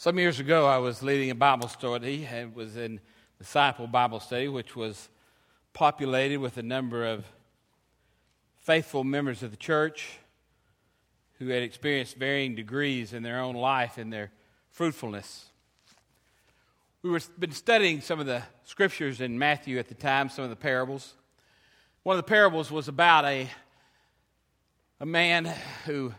[0.00, 3.00] Some years ago, I was leading a Bible study and was in
[3.36, 5.10] Disciple Bible Study, which was
[5.74, 7.26] populated with a number of
[8.60, 10.08] faithful members of the church
[11.38, 14.30] who had experienced varying degrees in their own life and their
[14.70, 15.50] fruitfulness.
[17.02, 20.50] We were been studying some of the scriptures in Matthew at the time, some of
[20.50, 21.12] the parables.
[22.04, 23.50] One of the parables was about a,
[24.98, 25.52] a man
[25.84, 26.14] who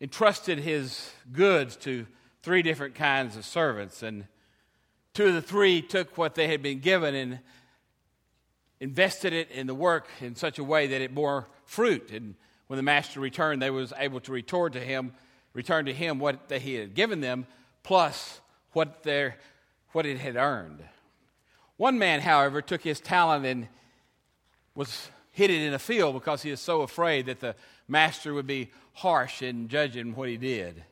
[0.00, 2.06] entrusted his goods to
[2.44, 4.02] three different kinds of servants.
[4.02, 4.26] And
[5.14, 7.38] two of the three took what they had been given and
[8.80, 12.10] invested it in the work in such a way that it bore fruit.
[12.10, 12.34] And
[12.66, 15.14] when the master returned, they was able to return to him,
[15.54, 17.46] return to him what he had given them,
[17.82, 19.36] plus what, their,
[19.92, 20.84] what it had earned.
[21.78, 23.68] One man, however, took his talent and
[24.74, 27.56] was hid it in a field because he was so afraid that the
[27.88, 30.84] master would be harsh in judging what he did.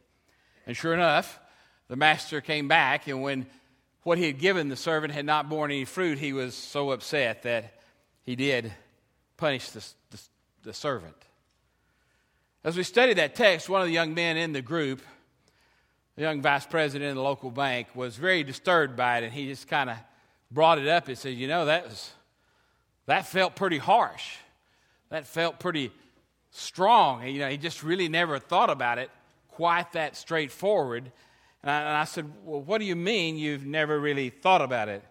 [0.67, 1.41] And sure enough,
[1.89, 3.47] the master came back, and when
[4.03, 7.43] what he had given the servant had not borne any fruit, he was so upset
[7.43, 7.75] that
[8.25, 8.73] he did
[9.37, 10.21] punish the, the,
[10.65, 11.17] the servant.
[12.65, 15.03] As we studied that text, one of the young men in the group,
[16.17, 19.47] the young vice president of the local bank, was very disturbed by it, and he
[19.47, 19.97] just kind of
[20.51, 22.13] brought it up and said, You know, that, was,
[23.07, 24.37] that felt pretty harsh.
[25.11, 25.93] That felt pretty
[26.53, 27.27] strong.
[27.27, 29.11] You know, he just really never thought about it
[29.53, 31.11] quite that straightforward.
[31.63, 34.89] And I, and I, said, Well, what do you mean you've never really thought about
[34.89, 35.03] it?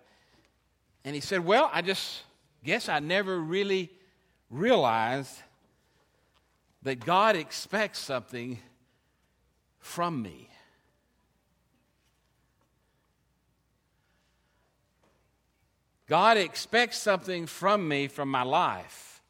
[1.03, 2.23] And he said, Well, I just
[2.63, 3.89] guess I never really
[4.49, 5.37] realized
[6.83, 8.59] that God expects something
[9.79, 10.49] from me.
[16.07, 19.21] God expects something from me from my life.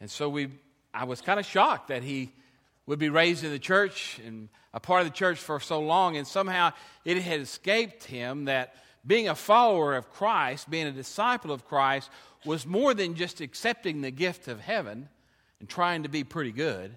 [0.00, 0.48] And so we,
[0.92, 2.32] I was kind of shocked that he
[2.92, 6.18] would be raised in the church and a part of the church for so long,
[6.18, 6.70] and somehow
[7.06, 8.74] it had escaped him that
[9.06, 12.10] being a follower of Christ, being a disciple of Christ,
[12.44, 15.08] was more than just accepting the gift of heaven
[15.58, 16.94] and trying to be pretty good,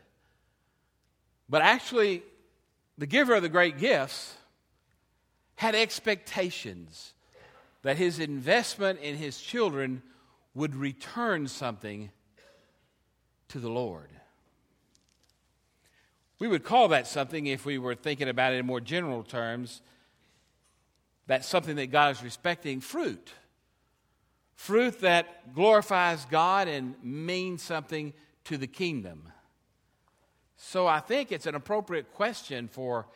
[1.47, 2.23] but actually,
[2.97, 4.35] the giver of the great gifts
[5.56, 7.13] had expectations
[7.83, 10.03] that his investment in his children
[10.56, 12.12] would return something
[13.47, 14.09] to the Lord.
[16.40, 19.81] We would call that something, if we were thinking about it in more general terms,
[21.28, 23.31] that's something that God is respecting fruit.
[24.56, 28.13] Fruit that glorifies God and means something
[28.45, 29.31] to the kingdom.
[30.57, 33.07] So I think it's an appropriate question for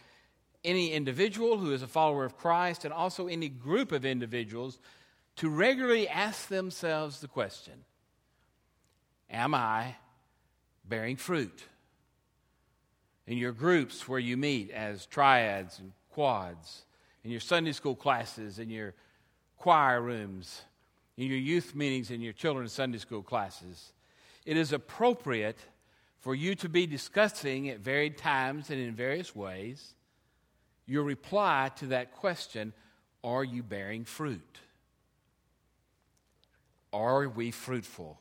[0.64, 4.80] any individual who is a follower of Christ and also any group of individuals
[5.38, 7.86] to regularly ask themselves the question
[9.30, 9.96] Am I
[10.84, 11.64] bearing fruit?
[13.30, 16.86] In your groups where you meet as triads and quads,
[17.24, 18.96] in your Sunday school classes, in your
[19.56, 20.64] choir rooms,
[21.16, 23.94] in your youth meetings, in your children's Sunday school classes.
[24.48, 25.60] It is appropriate
[26.22, 29.94] for you to be discussing at varied times and in various ways
[30.88, 32.74] your reply to that question
[33.24, 34.58] Are you bearing fruit?
[36.92, 38.20] Are we fruitful?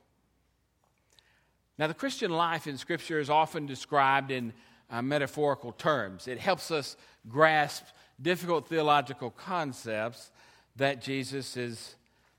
[1.79, 4.53] Now, the Christian life in Scripture is often described in
[4.91, 6.29] uh, metaphorical terms.
[6.29, 6.97] It helps us
[7.29, 7.85] grasp
[8.21, 10.31] difficult theological concepts
[10.77, 11.95] that Jesus is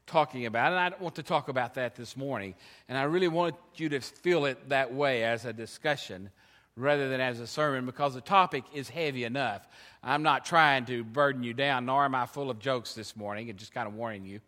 [0.08, 0.72] talking about.
[0.72, 2.56] And I want to talk about that this morning.
[2.88, 6.32] And I really want you to feel it that way as a discussion
[6.76, 9.68] rather than as a sermon because the topic is heavy enough.
[10.04, 13.50] I'm not trying to burden you down, nor am I full of jokes this morning,
[13.50, 14.40] and just kind of warning you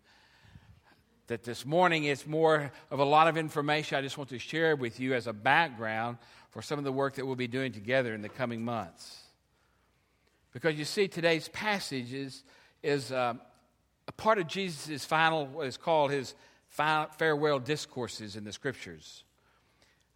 [1.31, 4.75] that this morning it's more of a lot of information I just want to share
[4.75, 6.17] with you as a background
[6.49, 9.17] for some of the work that we'll be doing together in the coming months.
[10.51, 12.43] Because you see, today's passage is,
[12.83, 13.35] is uh,
[14.09, 16.35] a part of Jesus' final, what is called his
[16.67, 19.23] final, farewell discourses in the scriptures.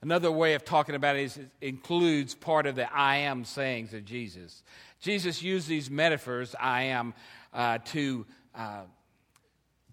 [0.02, 3.94] Another way of talking about it is it includes part of the I am sayings
[3.94, 4.64] of Jesus.
[5.00, 7.14] Jesus used these metaphors, I am,
[7.54, 8.82] uh, to uh,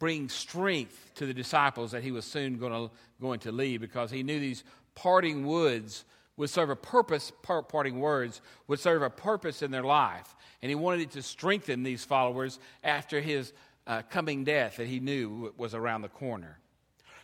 [0.02, 2.90] bring strength to the disciples that he was soon going to,
[3.20, 4.64] going to leave because he knew these
[4.96, 6.04] parting woods
[6.36, 10.34] would serve a purpose, parting words, would serve a purpose in their life.
[10.60, 13.52] And he wanted it to strengthen these followers after his
[13.86, 16.58] uh, coming death that he knew was around the corner.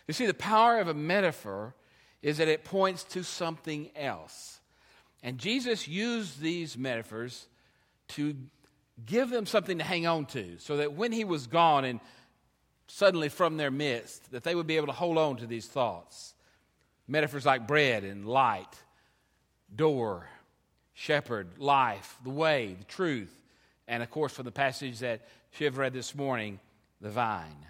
[0.06, 1.74] You see, the power of a metaphor
[2.22, 4.60] is that it points to something else.
[5.24, 7.48] And Jesus used these metaphors
[8.10, 8.36] to
[9.04, 11.98] give them something to hang on to so that when he was gone and
[12.88, 16.34] suddenly from their midst, that they would be able to hold on to these thoughts.
[17.06, 18.74] Metaphors like bread and light
[19.74, 20.26] door,
[20.94, 23.34] shepherd, life, the way, the truth,
[23.86, 25.20] and of course, from the passage that
[25.52, 26.58] Shiv read this morning,
[27.00, 27.66] the vine.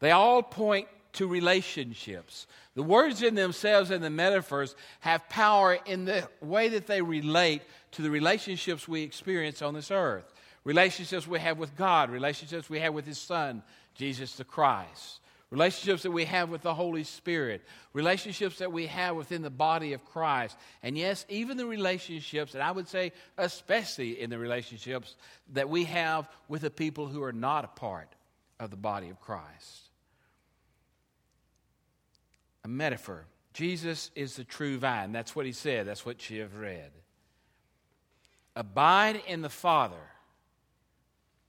[0.00, 2.46] They all point to relationships.
[2.74, 7.62] The words in themselves and the metaphors have power in the way that they relate
[7.92, 10.32] to the relationships we experience on this earth.
[10.64, 13.62] Relationships we have with God, relationships we have with His Son,
[13.94, 15.20] Jesus the Christ
[15.54, 17.62] relationships that we have with the Holy Spirit,
[17.92, 22.62] relationships that we have within the body of Christ, and yes, even the relationships, and
[22.62, 25.14] I would say especially in the relationships
[25.52, 28.08] that we have with the people who are not a part
[28.58, 29.90] of the body of Christ.
[32.64, 33.24] A metaphor.
[33.52, 35.12] Jesus is the true vine.
[35.12, 35.86] That's what he said.
[35.86, 36.90] That's what you have read.
[38.56, 39.94] Abide in the Father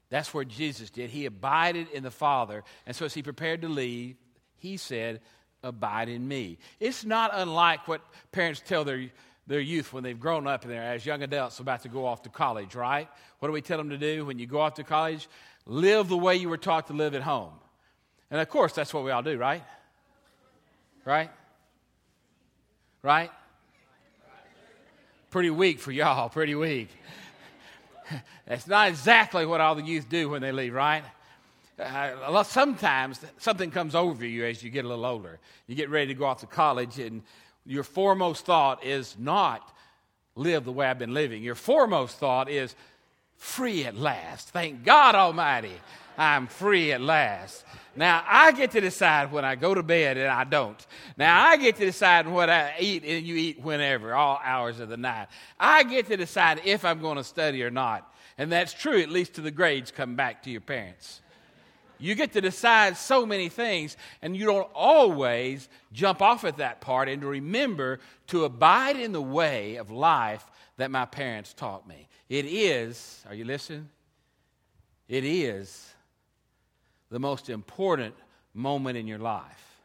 [0.09, 1.09] that's where Jesus did.
[1.09, 2.63] He abided in the Father.
[2.85, 4.15] And so as he prepared to leave,
[4.57, 5.21] he said,
[5.63, 6.59] Abide in me.
[6.79, 9.09] It's not unlike what parents tell their,
[9.47, 12.21] their youth when they've grown up and they're as young adults about to go off
[12.21, 13.09] to college, right?
[13.39, 15.27] What do we tell them to do when you go off to college?
[15.65, 17.53] Live the way you were taught to live at home.
[18.29, 19.63] And of course, that's what we all do, right?
[21.03, 21.31] Right?
[23.01, 23.31] Right?
[25.31, 26.89] Pretty weak for y'all, pretty weak.
[28.47, 31.03] That's not exactly what all the youth do when they leave, right?
[31.77, 35.39] Uh, sometimes something comes over you as you get a little older.
[35.67, 37.21] You get ready to go off to college, and
[37.65, 39.75] your foremost thought is not
[40.35, 41.43] live the way I've been living.
[41.43, 42.75] Your foremost thought is
[43.37, 44.49] free at last.
[44.49, 45.73] Thank God Almighty,
[46.17, 47.65] I'm free at last.
[47.95, 50.85] Now, I get to decide when I go to bed and I don't.
[51.17, 54.89] Now, I get to decide what I eat and you eat whenever, all hours of
[54.89, 55.27] the night.
[55.59, 58.11] I get to decide if I'm going to study or not.
[58.37, 61.21] And that's true, at least to the grades come back to your parents.
[61.97, 66.81] You get to decide so many things, and you don't always jump off at that
[66.81, 70.45] part and remember to abide in the way of life
[70.75, 72.09] that my parents taught me.
[72.27, 73.87] It is, are you listening?
[75.07, 75.94] It is
[77.09, 78.15] the most important
[78.53, 79.81] moment in your life.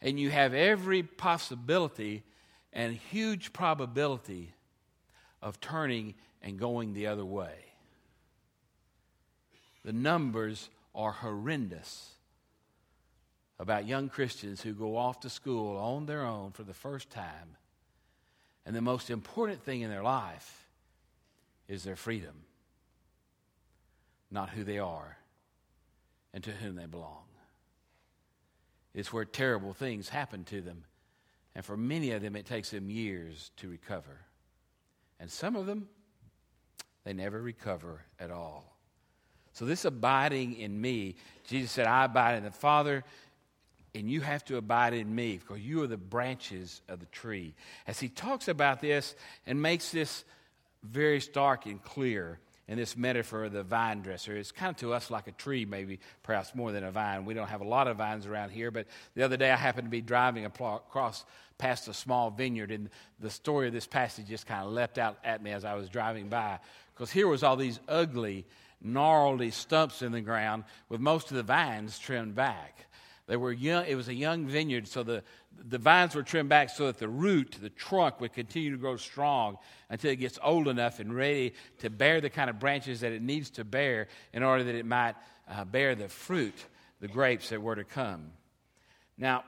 [0.00, 2.24] And you have every possibility
[2.72, 4.54] and huge probability
[5.40, 7.54] of turning and going the other way.
[9.84, 12.10] The numbers are horrendous
[13.58, 17.56] about young Christians who go off to school on their own for the first time,
[18.66, 20.66] and the most important thing in their life
[21.68, 22.34] is their freedom,
[24.30, 25.16] not who they are
[26.34, 27.24] and to whom they belong.
[28.94, 30.84] It's where terrible things happen to them.
[31.54, 34.20] And for many of them, it takes them years to recover.
[35.20, 35.88] And some of them,
[37.04, 38.76] they never recover at all.
[39.52, 43.04] So, this abiding in me, Jesus said, I abide in the Father,
[43.94, 47.54] and you have to abide in me because you are the branches of the tree.
[47.86, 49.14] As he talks about this
[49.46, 50.24] and makes this
[50.82, 52.38] very stark and clear,
[52.68, 54.36] in this metaphor of the vine dresser.
[54.36, 57.24] It's kind of to us like a tree, maybe, perhaps more than a vine.
[57.24, 59.86] We don't have a lot of vines around here, but the other day I happened
[59.86, 61.24] to be driving across
[61.58, 62.88] past a small vineyard, and
[63.20, 65.88] the story of this passage just kind of leapt out at me as I was
[65.88, 66.58] driving by.
[66.94, 68.46] Because here was all these ugly,
[68.80, 72.86] gnarly stumps in the ground with most of the vines trimmed back.
[73.26, 75.22] They were young, it was a young vineyard, so the,
[75.68, 78.96] the vines were trimmed back so that the root, the trunk, would continue to grow
[78.96, 79.58] strong
[79.90, 83.22] until it gets old enough and ready to bear the kind of branches that it
[83.22, 85.14] needs to bear in order that it might
[85.48, 86.54] uh, bear the fruit,
[87.00, 88.32] the grapes that were to come.
[89.16, 89.44] Now,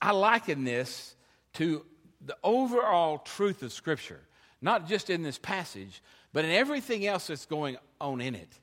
[0.00, 1.14] I liken this
[1.54, 1.84] to
[2.24, 4.20] the overall truth of Scripture,
[4.60, 6.02] not just in this passage,
[6.32, 8.58] but in everything else that's going on in it.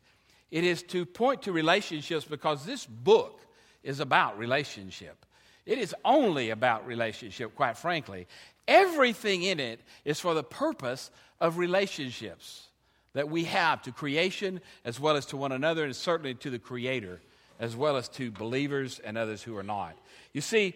[0.51, 3.41] It is to point to relationships because this book
[3.83, 5.25] is about relationship.
[5.69, 8.25] It is only about relationship, quite frankly.
[8.67, 12.65] Everything in it is for the purpose of relationships
[13.13, 16.57] that we have to creation as well as to one another, and certainly to the
[16.57, 17.21] Creator
[17.59, 19.95] as well as to believers and others who are not.
[20.33, 20.73] You see,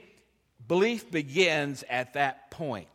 [0.67, 2.87] belief begins at that point.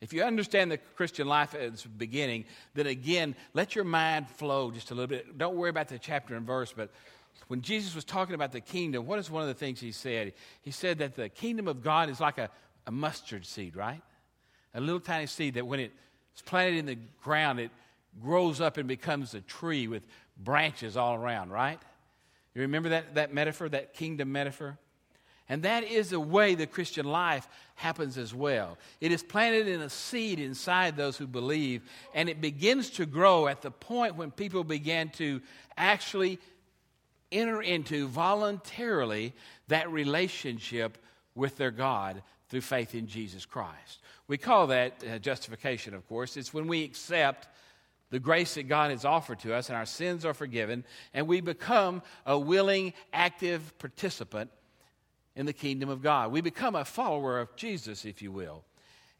[0.00, 4.72] If you understand the Christian life at its beginning, then again, let your mind flow
[4.72, 5.38] just a little bit.
[5.38, 6.90] Don't worry about the chapter and verse, but
[7.48, 10.32] when Jesus was talking about the kingdom, what is one of the things he said?
[10.62, 12.50] He said that the kingdom of God is like a,
[12.86, 14.00] a mustard seed, right?
[14.74, 17.70] A little tiny seed that when it's planted in the ground, it
[18.22, 21.78] grows up and becomes a tree with branches all around, right?
[22.54, 24.78] You remember that, that metaphor, that kingdom metaphor?
[25.48, 28.78] And that is the way the Christian life happens as well.
[29.00, 31.82] It is planted in a seed inside those who believe,
[32.14, 35.42] and it begins to grow at the point when people begin to
[35.76, 36.38] actually
[37.34, 39.32] enter into voluntarily
[39.68, 40.98] that relationship
[41.34, 44.00] with their God through faith in Jesus Christ.
[44.28, 46.36] We call that uh, justification, of course.
[46.36, 47.48] It's when we accept
[48.10, 51.40] the grace that God has offered to us, and our sins are forgiven, and we
[51.40, 54.50] become a willing, active participant
[55.34, 56.30] in the kingdom of God.
[56.30, 58.62] We become a follower of Jesus, if you will.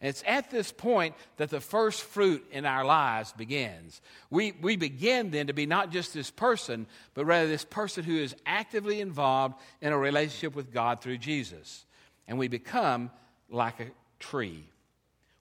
[0.04, 4.02] And it's at this point that the first fruit in our lives begins.
[4.28, 8.18] We, we begin then to be not just this person, but rather this person who
[8.18, 11.87] is actively involved in a relationship with God through Jesus.
[12.28, 13.12] And we become
[13.49, 13.87] like a
[14.20, 14.68] tree.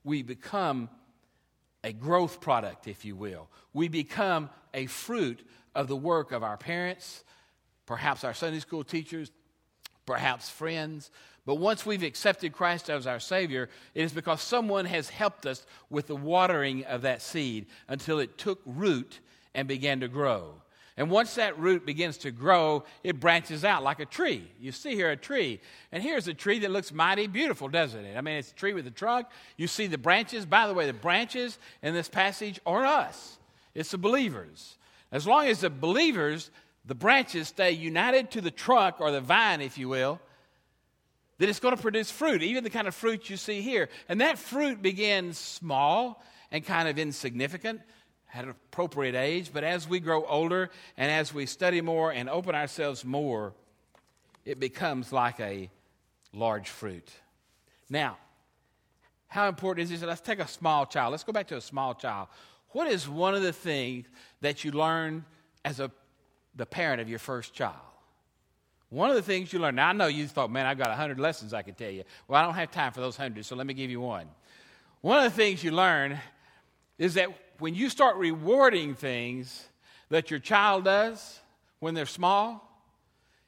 [0.02, 0.88] We become
[1.82, 3.50] a growth product, if you will.
[3.74, 7.22] We become a fruit of the work of our parents,
[7.84, 9.30] perhaps our Sunday school teachers,
[10.06, 11.10] perhaps friends.
[11.46, 15.66] But once we've accepted Christ as our Savior, it is because someone has helped us
[15.90, 19.20] with the watering of that seed until it took root
[19.54, 20.54] and began to grow.
[20.96, 24.48] And once that root begins to grow, it branches out like a tree.
[24.60, 25.60] You see here a tree.
[25.90, 28.16] And here's a tree that looks mighty beautiful, doesn't it?
[28.16, 29.26] I mean, it's a tree with a trunk.
[29.56, 30.46] You see the branches.
[30.46, 33.38] By the way, the branches in this passage are us,
[33.74, 34.78] it's the believers.
[35.10, 36.50] As long as the believers,
[36.84, 40.20] the branches stay united to the trunk or the vine, if you will,
[41.38, 43.88] then it's going to produce fruit, even the kind of fruit you see here.
[44.08, 47.80] And that fruit begins small and kind of insignificant
[48.32, 52.28] at an appropriate age, but as we grow older and as we study more and
[52.28, 53.54] open ourselves more,
[54.44, 55.70] it becomes like a
[56.32, 57.08] large fruit.
[57.88, 58.18] Now,
[59.28, 60.06] how important is this?
[60.06, 61.12] Let's take a small child.
[61.12, 62.28] Let's go back to a small child.
[62.70, 64.06] What is one of the things
[64.40, 65.24] that you learn
[65.64, 65.90] as a,
[66.56, 67.74] the parent of your first child?
[68.90, 71.18] One of the things you learn, now I know you thought, man, I've got 100
[71.18, 72.04] lessons I could tell you.
[72.28, 74.28] Well, I don't have time for those 100, so let me give you one.
[75.00, 76.18] One of the things you learn
[76.98, 79.66] is that when you start rewarding things
[80.10, 81.40] that your child does
[81.80, 82.70] when they're small,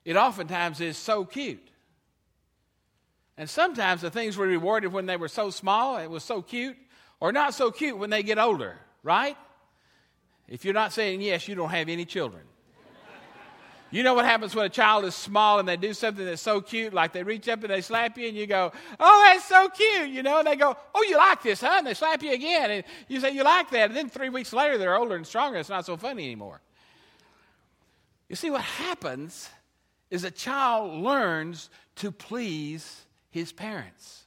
[0.05, 1.67] it oftentimes is so cute.
[3.39, 6.77] And sometimes the things were rewarded when they were so small, it was so cute,
[7.21, 9.37] or not so cute when they get older, right?
[10.49, 12.45] If you're not saying yes, you don't have any children.
[13.91, 16.61] You know what happens when a child is small and they do something that's so
[16.61, 19.69] cute, like they reach up and they slap you, and you go, Oh, that's so
[19.69, 20.39] cute, you know?
[20.39, 21.77] And they go, Oh, you like this, huh?
[21.79, 22.71] And they slap you again.
[22.71, 23.91] And you say, You like that.
[23.91, 25.59] And then three weeks later, they're older and stronger.
[25.59, 26.61] It's not so funny anymore.
[28.29, 29.49] You see, what happens
[30.11, 34.25] is a child learns to please his parents.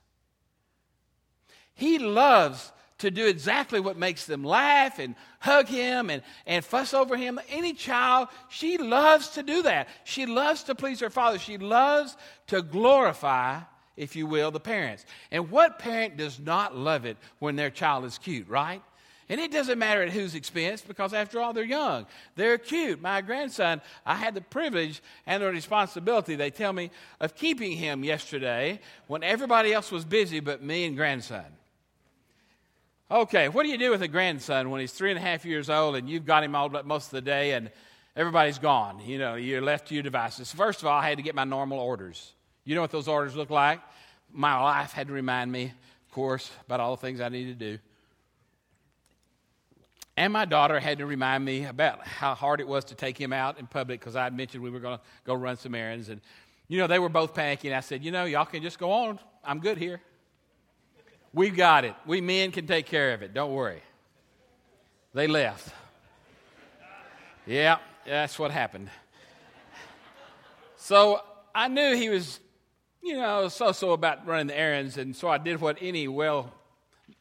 [1.74, 6.94] He loves to do exactly what makes them laugh and hug him and, and fuss
[6.94, 7.39] over him.
[7.50, 9.88] Any child, she loves to do that.
[10.03, 11.39] She loves to please her father.
[11.39, 12.15] She loves
[12.48, 13.62] to glorify,
[13.98, 15.06] if you will, the parents.
[15.32, 18.82] And what parent does not love it when their child is cute, right?
[19.32, 22.08] And it doesn't matter at whose expense because, after all, they're young.
[22.36, 23.00] They're cute.
[23.00, 26.89] My grandson, I had the privilege and the responsibility, they tell me,
[27.20, 31.46] of keeping him yesterday when everybody else was busy but me and grandson.
[33.12, 35.68] Okay, what do you do with a grandson when he's three and a half years
[35.68, 37.72] old and you've got him all but most of the day and
[38.16, 39.00] everybody's gone?
[39.04, 40.51] You know, you're left to your devices.
[40.51, 42.34] First of all, I had to get my normal orders.
[42.66, 43.80] You know what those orders look like?
[44.32, 47.78] My wife had to remind me, of course, about all the things I needed to
[47.78, 47.82] do.
[50.16, 53.34] And my daughter had to remind me about how hard it was to take him
[53.34, 56.10] out in public because I had mentioned we were going to go run some errands.
[56.10, 56.22] And,
[56.68, 57.75] you know, they were both panicking.
[57.75, 59.18] I said, you know, y'all can just go on.
[59.44, 60.00] I'm good here.
[61.33, 61.95] We've got it.
[62.05, 63.33] We men can take care of it.
[63.33, 63.81] Don't worry.
[65.13, 65.74] They left.
[67.45, 68.89] Yeah, that's what happened.
[70.75, 71.21] So
[71.53, 72.39] I knew he was,
[73.01, 76.53] you know, so so about running the errands, and so I did what any well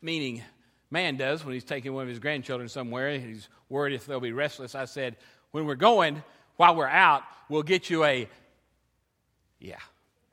[0.00, 0.42] meaning
[0.90, 3.18] man does when he's taking one of his grandchildren somewhere.
[3.18, 4.74] He's worried if they'll be restless.
[4.74, 5.16] I said,
[5.50, 6.22] When we're going,
[6.56, 8.28] while we're out, we'll get you a,
[9.58, 9.80] yeah,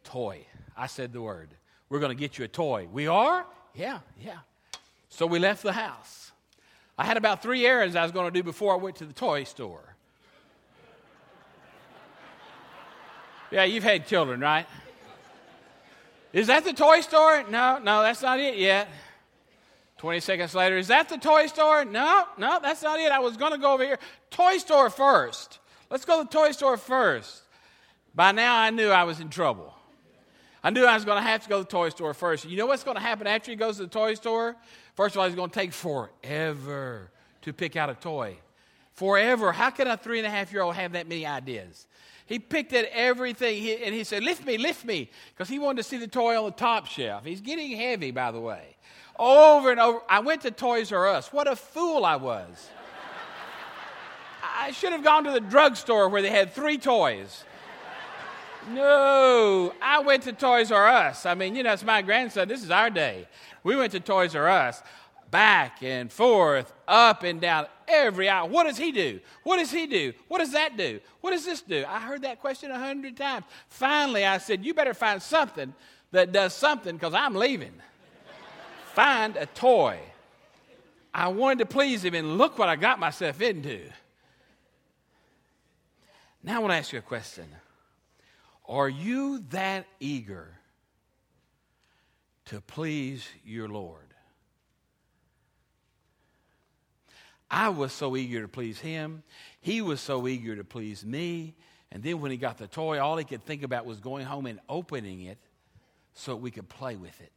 [0.03, 0.45] toy.
[0.77, 1.49] I said the word.
[1.89, 2.87] We're going to get you a toy.
[2.91, 3.45] We are?
[3.75, 4.37] Yeah, yeah.
[5.09, 6.31] So we left the house.
[6.97, 9.13] I had about three errands I was going to do before I went to the
[9.13, 9.83] toy store.
[13.51, 14.65] Yeah, you've had children, right?
[16.33, 17.45] Is that the toy store?
[17.49, 18.89] No, no, that's not it yet.
[19.99, 21.85] 20 seconds later, is that the toy store?
[21.85, 23.11] No, no, that's not it.
[23.11, 23.99] I was going to go over here.
[24.31, 25.59] Toy store first.
[25.89, 27.43] Let's go to the toy store first.
[28.13, 29.74] By now, I knew I was in trouble.
[30.65, 32.43] I knew I was going to have to go to the toy store first.
[32.43, 34.55] You know what's going to happen after he goes to the toy store?
[34.95, 37.11] First of all, he's going to take forever
[37.43, 38.37] to pick out a toy.
[38.93, 39.51] Forever.
[39.51, 41.85] How can a three and a half year old have that many ideas?
[42.25, 45.77] He picked at everything he, and he said, Lift me, lift me, because he wanted
[45.77, 47.25] to see the toy on the top shelf.
[47.25, 48.75] He's getting heavy, by the way.
[49.19, 49.99] Over and over.
[50.09, 51.31] I went to Toys R Us.
[51.31, 52.69] What a fool I was.
[54.57, 57.43] I should have gone to the drugstore where they had three toys.
[58.69, 61.25] No, I went to Toys R Us.
[61.25, 62.47] I mean, you know, it's my grandson.
[62.47, 63.27] This is our day.
[63.63, 64.81] We went to Toys R Us.
[65.29, 68.47] back and forth, up and down every hour.
[68.47, 69.19] What does he do?
[69.43, 70.13] What does he do?
[70.29, 70.99] What does that do?
[71.21, 71.83] What does this do?
[71.87, 73.45] I heard that question a hundred times.
[73.67, 75.73] Finally, I said, You better find something
[76.11, 77.73] that does something because I'm leaving.
[78.93, 79.99] find a toy.
[81.13, 83.81] I wanted to please him, and look what I got myself into.
[86.43, 87.45] Now, I want to ask you a question
[88.67, 90.57] Are you that eager
[92.45, 94.01] to please your Lord?
[97.49, 99.23] I was so eager to please him.
[99.61, 101.55] He was so eager to please me.
[101.91, 104.47] And then when he got the toy, all he could think about was going home
[104.47, 105.37] and opening it
[106.13, 107.31] so we could play with it.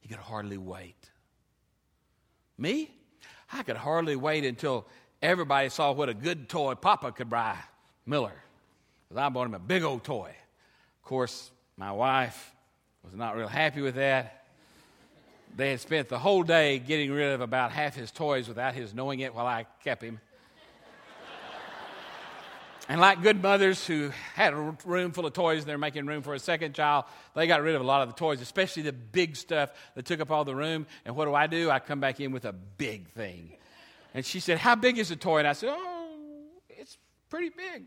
[0.00, 1.10] He could hardly wait.
[2.58, 2.90] Me?
[3.50, 4.86] I could hardly wait until
[5.22, 7.56] everybody saw what a good toy Papa could buy
[8.06, 8.34] Miller.
[9.08, 10.34] Because I bought him a big old toy.
[11.02, 12.52] Of course, my wife
[13.02, 14.44] was not real happy with that.
[15.56, 18.92] They had spent the whole day getting rid of about half his toys without his
[18.92, 20.20] knowing it while I kept him.
[22.88, 26.22] and like good mothers who had a room full of toys and they're making room
[26.22, 28.92] for a second child, they got rid of a lot of the toys, especially the
[28.92, 30.86] big stuff that took up all the room.
[31.04, 31.70] And what do I do?
[31.70, 33.52] I come back in with a big thing.
[34.12, 35.38] And she said, How big is the toy?
[35.38, 35.93] And I said, Oh,
[37.34, 37.86] pretty big.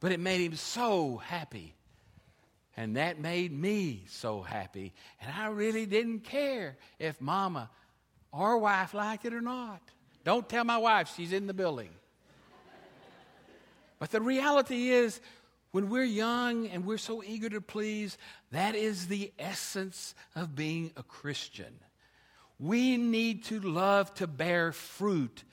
[0.00, 1.74] But it made him so happy.
[2.74, 4.94] And that made me so happy.
[5.20, 7.68] And I really didn't care if mama
[8.32, 9.82] or wife liked it or not.
[10.24, 11.90] Don't tell my wife, she's in the building.
[13.98, 15.20] but the reality is,
[15.72, 18.16] when we're young and we're so eager to please,
[18.52, 21.74] that is the essence of being a Christian.
[22.58, 25.44] We need to love to bear fruit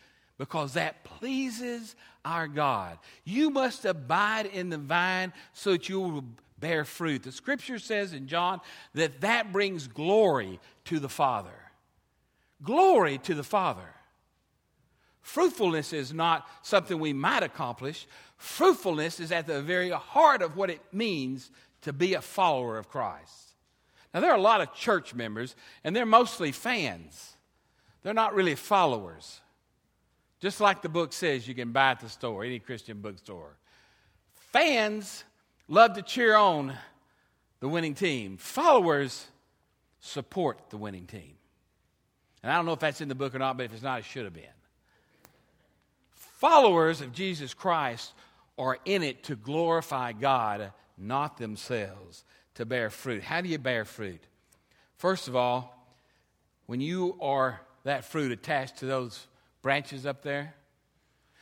[0.43, 1.95] because that pleases
[2.25, 2.97] our God.
[3.23, 6.25] You must abide in the vine so that you will
[6.59, 7.23] bear fruit.
[7.23, 8.59] The scripture says in John
[8.93, 11.55] that that brings glory to the Father.
[12.62, 13.88] Glory to the Father.
[15.21, 18.06] Fruitfulness is not something we might accomplish.
[18.36, 21.51] Fruitfulness is at the very heart of what it means
[21.84, 23.53] to be a follower of Christ.
[24.13, 27.38] Now, there are a lot of church members, and they're mostly fans.
[28.01, 29.39] They're not really followers.
[30.43, 33.56] Just like the book says, you can buy at the store, any Christian bookstore.
[34.51, 35.23] Fans
[35.69, 36.73] love to cheer on
[37.62, 38.36] the winning team.
[38.36, 39.25] Followers
[40.01, 41.36] support the winning team.
[42.43, 43.99] And I don't know if that's in the book or not, but if it's not,
[43.99, 44.43] it should have been.
[46.12, 48.12] Followers of Jesus Christ
[48.58, 52.25] are in it to glorify God, not themselves,
[52.56, 53.23] to bear fruit.
[53.23, 54.19] How do you bear fruit?
[54.97, 55.88] First of all,
[56.65, 59.25] when you are that fruit attached to those
[59.63, 60.54] branches up there,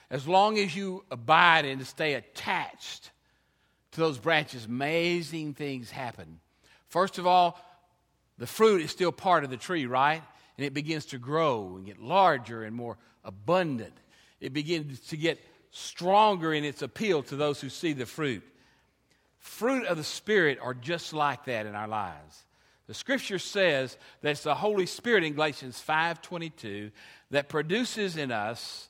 [0.10, 3.12] as long as you abide and stay attached
[3.92, 6.40] to those branches, amazing things happen.
[6.88, 7.60] First of all,
[8.38, 10.22] the fruit is still part of the tree, right?
[10.58, 13.94] And it begins to grow and get larger and more abundant.
[14.40, 15.40] It begins to get
[15.72, 18.44] stronger in its appeal to those who see the fruit.
[19.40, 22.46] Fruit of the Spirit are just like that in our lives.
[22.92, 26.92] The scripture says that it's the Holy Spirit in Galatians 5:22
[27.30, 28.90] that produces in us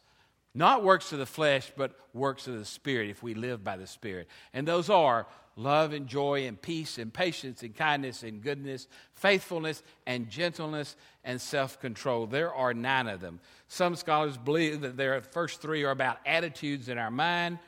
[0.55, 3.85] not works of the flesh, but works of the Spirit if we live by the
[3.85, 4.27] Spirit.
[4.53, 9.83] And those are love and joy and peace and patience and kindness and goodness, faithfulness
[10.07, 12.25] and gentleness and self control.
[12.25, 13.39] There are nine of them.
[13.67, 17.59] Some scholars believe that the first three are about attitudes in our mind,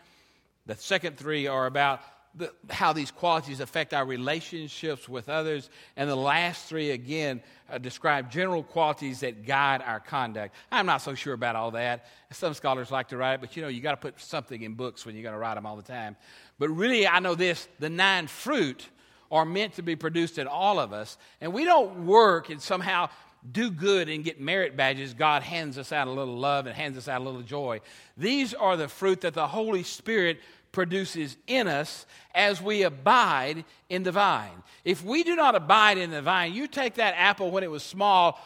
[0.65, 2.01] the second three are about
[2.35, 5.69] the, how these qualities affect our relationships with others.
[5.95, 10.55] And the last three, again, uh, describe general qualities that guide our conduct.
[10.71, 12.05] I'm not so sure about all that.
[12.31, 14.73] Some scholars like to write it, but you know, you got to put something in
[14.73, 16.15] books when you're going to write them all the time.
[16.57, 18.87] But really, I know this the nine fruit
[19.31, 21.17] are meant to be produced in all of us.
[21.41, 23.09] And we don't work and somehow
[23.51, 26.97] do good and get merit badges, God hands us out a little love and hands
[26.97, 27.81] us out a little joy.
[28.15, 30.39] These are the fruit that the Holy Spirit
[30.73, 32.05] produces in us
[32.35, 34.63] as we abide in the vine.
[34.83, 37.83] If we do not abide in the vine, you take that apple when it was
[37.83, 38.37] small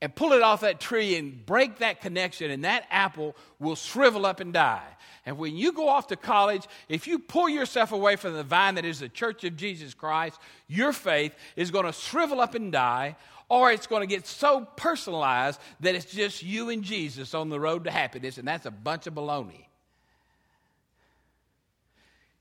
[0.00, 4.26] and pull it off that tree and break that connection, and that apple will shrivel
[4.26, 4.86] up and die.
[5.26, 8.74] And when you go off to college, if you pull yourself away from the vine
[8.74, 12.70] that is the church of Jesus Christ, your faith is going to shrivel up and
[12.70, 13.16] die,
[13.48, 17.60] or it's going to get so personalized that it's just you and Jesus on the
[17.60, 19.66] road to happiness, and that's a bunch of baloney.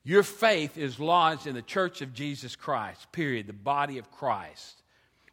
[0.04, 4.82] Your faith is lodged in the church of Jesus Christ, period, the body of Christ.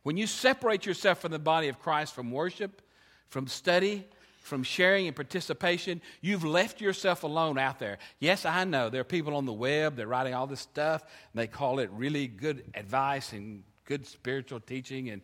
[0.02, 2.80] When you separate yourself from the body of Christ from worship,
[3.28, 4.04] from study,
[4.40, 6.00] from sharing and participation.
[6.20, 7.98] You've left yourself alone out there.
[8.18, 11.40] Yes, I know there are people on the web, they're writing all this stuff, and
[11.40, 15.10] they call it really good advice and good spiritual teaching.
[15.10, 15.22] And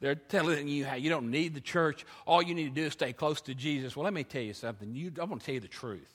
[0.00, 2.04] they're telling you how you don't need the church.
[2.26, 3.96] All you need to do is stay close to Jesus.
[3.96, 4.94] Well, let me tell you something.
[4.94, 6.12] You, I'm going to tell you the truth.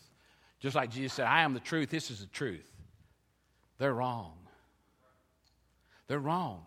[0.60, 1.90] Just like Jesus said, I am the truth.
[1.90, 2.71] This is the truth.
[3.82, 4.34] They're wrong.
[6.06, 6.62] They're wrong.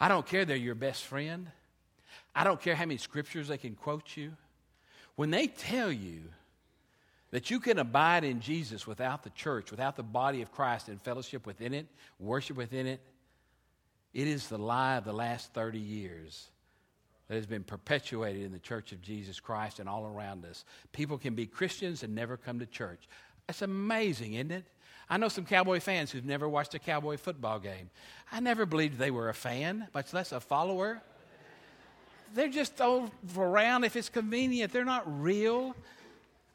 [0.00, 1.46] I don't care they're your best friend.
[2.34, 4.32] I don't care how many scriptures they can quote you.
[5.14, 6.22] When they tell you
[7.30, 11.00] that you can abide in Jesus without the church, without the body of Christ and
[11.00, 11.86] fellowship within it,
[12.18, 13.00] worship within it,
[14.12, 16.48] it is the lie of the last 30 years
[17.28, 20.64] that has been perpetuated in the church of Jesus Christ and all around us.
[20.90, 23.06] People can be Christians and never come to church.
[23.46, 24.66] That's amazing, isn't it?
[25.08, 27.90] I know some Cowboy fans who've never watched a Cowboy football game.
[28.32, 31.02] I never believed they were a fan, much less a follower.
[32.34, 34.72] They're just around if it's convenient.
[34.72, 35.76] They're not real.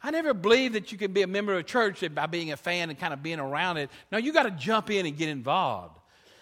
[0.02, 2.58] I never believed that you could be a member of a church by being a
[2.58, 3.90] fan and kind of being around it.
[4.12, 5.96] No, you got to jump in and get involved.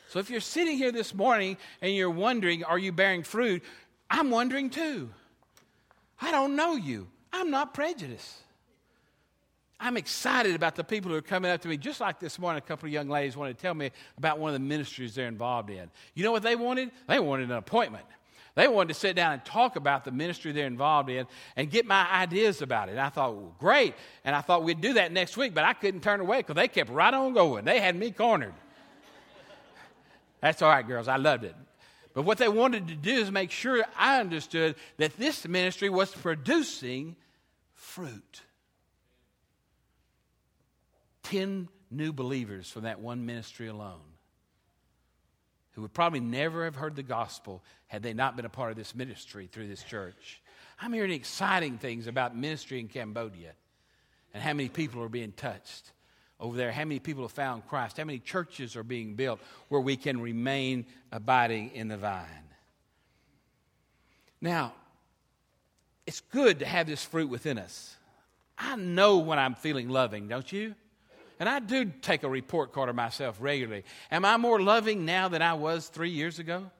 [0.10, 3.64] So if you're sitting here this morning and you're wondering, are you bearing fruit?
[4.10, 5.10] I'm wondering too.
[6.22, 7.08] I don't know you.
[7.34, 8.38] I'm not prejudiced.
[9.80, 12.58] I'm excited about the people who are coming up to me, just like this morning,
[12.58, 15.28] a couple of young ladies wanted to tell me about one of the ministries they're
[15.28, 15.90] involved in.
[16.16, 16.90] You know what they wanted?
[17.08, 18.06] They wanted an appointment.
[18.56, 21.86] They wanted to sit down and talk about the ministry they're involved in and get
[21.86, 22.94] my ideas about it.
[22.94, 23.94] And I thought, well, great.
[24.26, 26.68] And I thought we'd do that next week, but I couldn't turn away because they
[26.68, 27.66] kept right on going.
[27.66, 28.56] They had me cornered.
[30.42, 31.08] That's all right, girls.
[31.08, 31.56] I loved it.
[32.16, 36.10] But what they wanted to do is make sure I understood that this ministry was
[36.16, 37.16] producing
[37.76, 38.42] fruit.
[41.30, 44.00] 10 new believers from that one ministry alone
[45.72, 48.78] who would probably never have heard the gospel had they not been a part of
[48.78, 50.42] this ministry through this church.
[50.82, 53.52] I'm hearing exciting things about ministry in Cambodia
[54.34, 55.92] and how many people are being touched
[56.40, 59.82] over there, how many people have found Christ, how many churches are being built where
[59.82, 62.26] we can remain abiding in the vine.
[64.40, 64.74] Now,
[66.06, 67.96] it's good to have this fruit within us.
[68.58, 70.74] I know when I'm feeling loving, don't you?
[71.40, 73.84] And I do take a report card of myself regularly.
[74.12, 76.72] Am I more loving now than I was three years ago?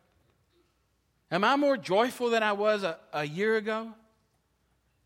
[1.30, 3.94] Am I more joyful than I was a, a year ago?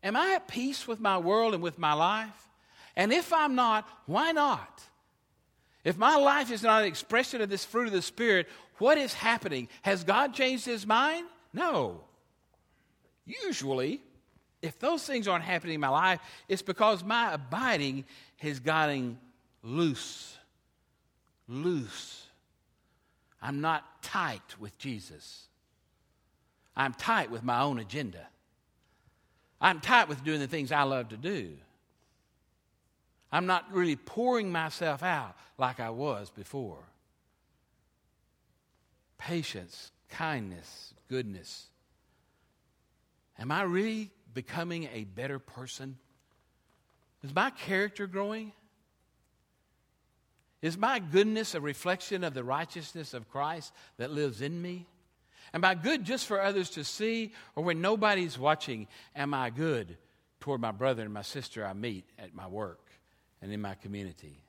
[0.02, 2.48] Am I at peace with my world and with my life?
[2.96, 4.82] And if I'm not, why not?
[5.84, 9.12] If my life is not an expression of this fruit of the Spirit, what is
[9.14, 9.68] happening?
[9.82, 11.26] Has God changed his mind?
[11.52, 12.02] No.
[13.26, 14.00] Usually,
[14.60, 18.04] if those things aren't happening in my life, it's because my abiding
[18.38, 19.18] has gotten
[19.62, 20.36] loose.
[21.48, 22.26] Loose.
[23.40, 25.48] I'm not tight with Jesus.
[26.76, 28.26] I'm tight with my own agenda.
[29.60, 31.52] I'm tight with doing the things I love to do.
[33.30, 36.84] I'm not really pouring myself out like I was before.
[39.18, 41.68] Patience, kindness, goodness.
[43.38, 45.96] Am I really becoming a better person?
[47.22, 48.52] Is my character growing?
[50.62, 54.86] Is my goodness a reflection of the righteousness of Christ that lives in me?
[55.52, 59.98] Am I good just for others to see, or when nobody's watching, am I good
[60.40, 62.80] toward my brother and my sister I meet at my work
[63.42, 64.40] and in my community?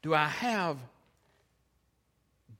[0.00, 0.78] Do I have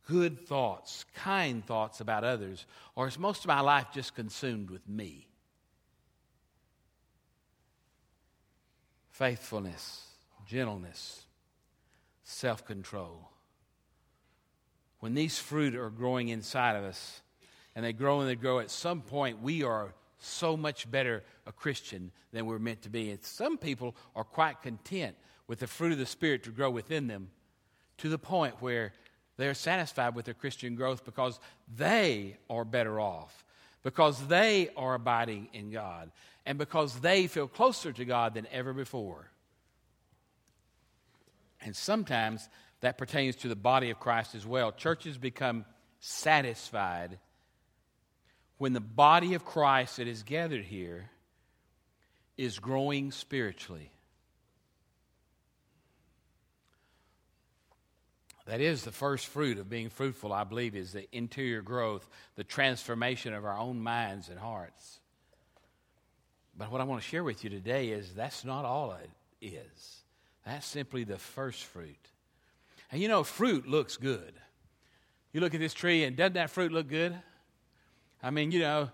[0.09, 4.87] good thoughts, kind thoughts about others, or is most of my life just consumed with
[4.89, 5.29] me?
[9.11, 10.05] Faithfulness,
[10.47, 11.25] gentleness,
[12.39, 13.29] self control.
[15.01, 17.21] When these fruit are growing inside of us,
[17.75, 21.53] and they grow and they grow, at some point we are so much better a
[21.53, 23.11] Christian than we're meant to be.
[23.11, 27.07] And some people are quite content with the fruit of the Spirit to grow within
[27.07, 27.31] them
[27.99, 28.93] to the point where
[29.37, 31.39] they're satisfied with their Christian growth because
[31.77, 33.45] they are better off,
[33.83, 36.11] because they are abiding in God,
[36.47, 39.31] and because they feel closer to God than ever before.
[41.61, 42.49] And sometimes
[42.81, 44.73] that pertains to the body of Christ as well.
[44.73, 45.65] Churches become
[46.01, 47.19] satisfied
[48.59, 51.11] when the body of Christ that is gathered here
[52.37, 53.91] is growing spiritually.
[58.47, 62.45] That is the first fruit of being fruitful, I believe, is the interior growth, the
[62.45, 65.01] transformation of our own minds and hearts.
[66.57, 69.11] But what I want to share with you today is that's not all it
[69.43, 70.03] is.
[70.49, 72.09] That's simply the first fruit.
[72.91, 74.33] And you know, fruit looks good.
[75.33, 77.15] You look at this tree, and doesn't that fruit look good?
[78.23, 78.89] I mean, you know,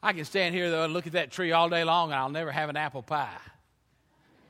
[0.00, 2.30] I can stand here, though, and look at that tree all day long, and I'll
[2.30, 3.28] never have an apple pie.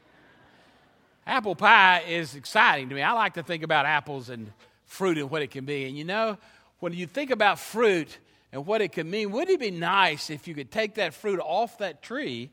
[1.26, 3.00] apple pie is exciting to me.
[3.00, 4.52] I like to think about apples and
[4.84, 5.86] fruit and what it can be.
[5.86, 6.36] And you know,
[6.80, 8.18] when you think about fruit
[8.52, 11.40] and what it can mean, wouldn't it be nice if you could take that fruit
[11.40, 12.50] off that tree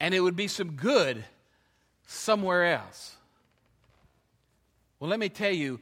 [0.00, 1.22] and it would be some good
[2.12, 3.16] somewhere else?
[5.00, 5.80] Well, let me tell you,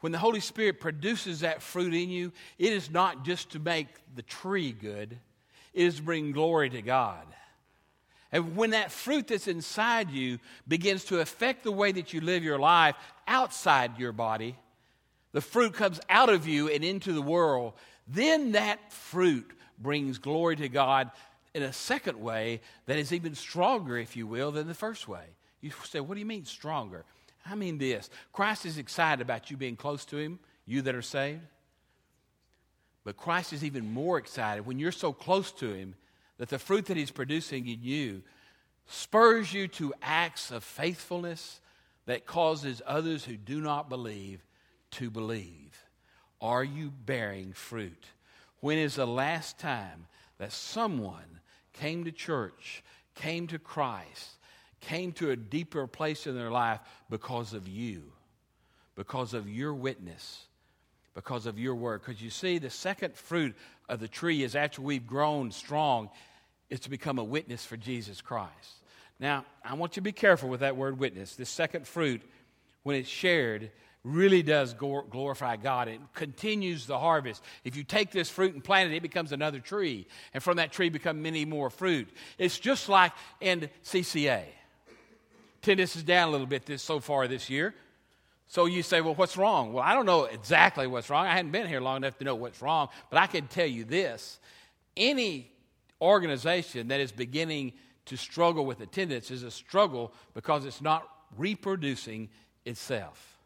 [0.00, 3.88] when the Holy Spirit produces that fruit in you, it is not just to make
[4.14, 5.18] the tree good,
[5.72, 7.26] it is to bring glory to God.
[8.30, 12.44] And when that fruit that's inside you begins to affect the way that you live
[12.44, 12.94] your life
[13.26, 14.54] outside your body,
[15.32, 17.72] the fruit comes out of you and into the world,
[18.06, 21.10] then that fruit brings glory to God
[21.54, 25.24] in a second way that is even stronger, if you will, than the first way.
[25.60, 27.04] You say, What do you mean stronger?
[27.46, 31.02] I mean this Christ is excited about you being close to Him, you that are
[31.02, 31.42] saved.
[33.04, 35.94] But Christ is even more excited when you're so close to Him
[36.38, 38.22] that the fruit that He's producing in you
[38.86, 41.60] spurs you to acts of faithfulness
[42.06, 44.44] that causes others who do not believe
[44.92, 45.84] to believe.
[46.40, 48.06] Are you bearing fruit?
[48.60, 50.06] When is the last time
[50.38, 51.40] that someone
[51.72, 52.82] came to church,
[53.14, 54.37] came to Christ,
[54.80, 58.12] came to a deeper place in their life because of you,
[58.94, 60.46] because of your witness,
[61.14, 62.02] because of your word.
[62.04, 63.54] Because you see, the second fruit
[63.88, 66.10] of the tree is after we've grown strong,
[66.70, 68.52] is to become a witness for Jesus Christ.
[69.18, 71.34] Now, I want you to be careful with that word witness.
[71.34, 72.22] This second fruit,
[72.82, 73.70] when it's shared,
[74.04, 75.88] really does glorify God.
[75.88, 77.42] It continues the harvest.
[77.64, 80.06] If you take this fruit and plant it, it becomes another tree.
[80.34, 82.08] And from that tree become many more fruit.
[82.38, 84.44] It's just like in CCA.
[85.62, 87.74] Attendance is down a little bit this so far this year.
[88.46, 89.72] So you say, well, what's wrong?
[89.72, 91.26] Well, I don't know exactly what's wrong.
[91.26, 93.84] I hadn't been here long enough to know what's wrong, but I can tell you
[93.84, 94.38] this.
[94.96, 95.50] Any
[96.00, 97.74] organization that is beginning
[98.06, 102.30] to struggle with attendance is a struggle because it's not reproducing
[102.64, 103.36] itself.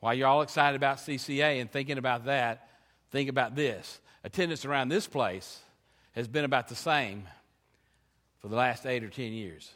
[0.00, 2.68] While you're all excited about CCA and thinking about that,
[3.10, 4.00] think about this.
[4.22, 5.60] Attendance around this place
[6.12, 7.24] has been about the same
[8.44, 9.72] for the last eight or ten years.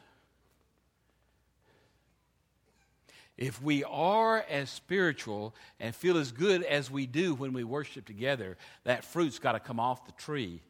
[3.38, 8.04] If we are as spiritual and feel as good as we do when we worship
[8.04, 10.61] together, that fruit's got to come off the tree.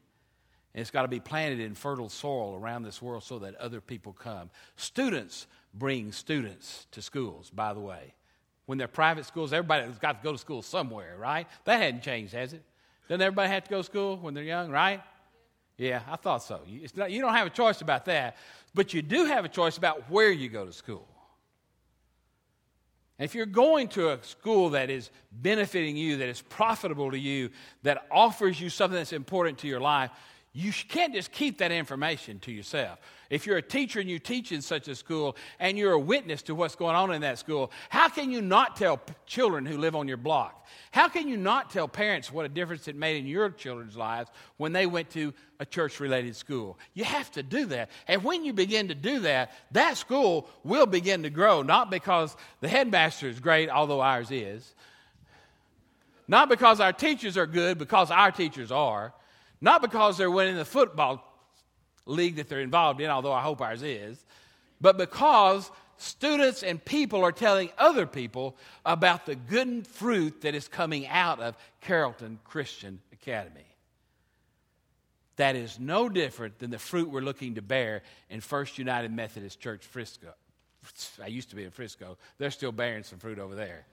[0.74, 3.80] And it's got to be planted in fertile soil around this world so that other
[3.80, 4.48] people come.
[4.76, 8.14] Students bring students to schools, by the way.
[8.66, 11.48] When they're private schools, everybody's got to go to school somewhere, right?
[11.64, 12.62] That hadn't changed, has it?
[13.08, 15.02] Doesn't everybody have to go to school when they're young, right?
[15.78, 16.60] Yeah, I thought so.
[16.96, 18.36] Not, you don't have a choice about that,
[18.74, 21.06] but you do have a choice about where you go to school.
[23.18, 27.18] And if you're going to a school that is benefiting you, that is profitable to
[27.18, 27.50] you,
[27.84, 30.10] that offers you something that's important to your life,
[30.52, 32.98] you can't just keep that information to yourself.
[33.30, 36.40] If you're a teacher and you teach in such a school and you're a witness
[36.42, 39.94] to what's going on in that school, how can you not tell children who live
[39.94, 40.66] on your block?
[40.92, 44.30] How can you not tell parents what a difference it made in your children's lives
[44.56, 46.78] when they went to a church related school?
[46.94, 47.90] You have to do that.
[48.06, 52.34] And when you begin to do that, that school will begin to grow, not because
[52.60, 54.74] the headmaster is great, although ours is,
[56.26, 59.12] not because our teachers are good, because our teachers are,
[59.60, 61.27] not because they're winning the football
[62.08, 64.24] league that they're involved in, although I hope ours is,
[64.80, 70.68] but because students and people are telling other people about the good fruit that is
[70.68, 73.60] coming out of Carrollton Christian Academy.
[75.36, 79.60] That is no different than the fruit we're looking to bear in First United Methodist
[79.60, 80.34] Church, Frisco.
[81.22, 82.16] I used to be in Frisco.
[82.38, 83.84] They're still bearing some fruit over there.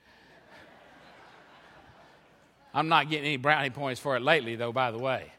[2.73, 5.32] I'm not getting any brownie points for it lately, though, by the way.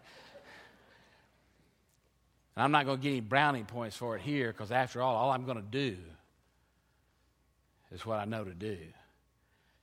[2.57, 5.15] And I'm not going to get any brownie points for it here because, after all,
[5.15, 5.97] all I'm going to do
[7.93, 8.79] is what I know to do.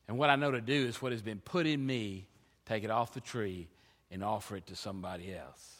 [0.07, 2.27] And what I know to do is what has been put in me,
[2.65, 3.69] take it off the tree
[4.11, 5.77] and offer it to somebody else.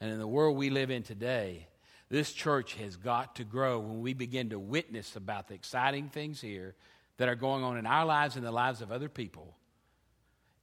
[0.00, 1.66] And in the world we live in today,
[2.08, 6.40] this church has got to grow when we begin to witness about the exciting things
[6.40, 6.74] here
[7.16, 9.56] that are going on in our lives and the lives of other people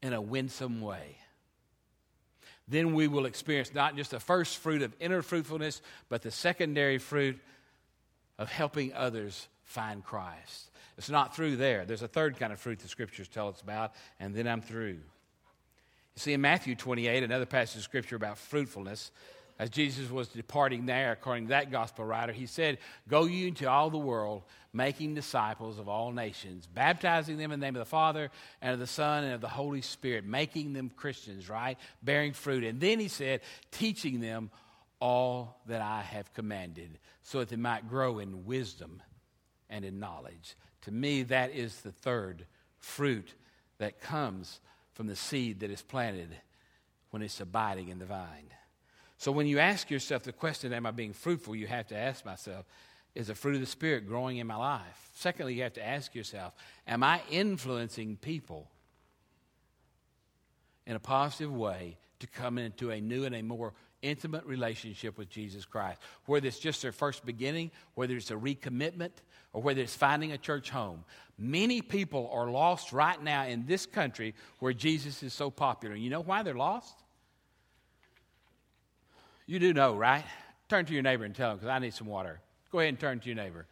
[0.01, 1.17] in a winsome way
[2.71, 6.97] then we will experience not just the first fruit of inner fruitfulness, but the secondary
[6.97, 7.39] fruit
[8.39, 10.71] of helping others find Christ.
[10.97, 11.85] It's not through there.
[11.85, 14.99] There's a third kind of fruit the scriptures tell us about, and then I'm through.
[16.15, 19.11] You see, in Matthew 28, another passage of scripture about fruitfulness,
[19.61, 23.69] as Jesus was departing there, according to that gospel writer, he said, Go you into
[23.69, 24.41] all the world,
[24.73, 28.79] making disciples of all nations, baptizing them in the name of the Father and of
[28.79, 31.77] the Son and of the Holy Spirit, making them Christians, right?
[32.01, 32.63] Bearing fruit.
[32.63, 34.49] And then he said, teaching them
[34.99, 38.99] all that I have commanded, so that they might grow in wisdom
[39.69, 40.55] and in knowledge.
[40.85, 42.47] To me, that is the third
[42.79, 43.35] fruit
[43.77, 44.59] that comes
[44.93, 46.35] from the seed that is planted
[47.11, 48.49] when it's abiding in the vine.
[49.21, 51.55] So when you ask yourself the question, Am I being fruitful?
[51.55, 52.65] you have to ask myself,
[53.13, 55.09] Is the fruit of the Spirit growing in my life?
[55.13, 56.55] Secondly, you have to ask yourself,
[56.87, 58.67] Am I influencing people
[60.87, 65.29] in a positive way to come into a new and a more intimate relationship with
[65.29, 66.01] Jesus Christ?
[66.25, 69.11] Whether it's just their first beginning, whether it's a recommitment,
[69.53, 71.05] or whether it's finding a church home.
[71.37, 75.93] Many people are lost right now in this country where Jesus is so popular.
[75.93, 77.03] You know why they're lost?
[79.51, 80.23] You do know, right?
[80.69, 82.39] Turn to your neighbor and tell them, because I need some water.
[82.71, 83.65] Go ahead and turn to your neighbor.